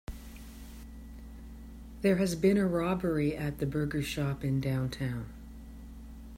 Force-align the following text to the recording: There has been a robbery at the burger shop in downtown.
There 2.01 2.15
has 2.15 2.33
been 2.33 2.57
a 2.57 2.65
robbery 2.65 3.35
at 3.37 3.59
the 3.59 3.67
burger 3.67 4.01
shop 4.01 4.43
in 4.43 4.59
downtown. 4.59 5.27